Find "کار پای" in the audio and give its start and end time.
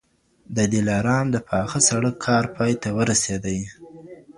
2.27-2.71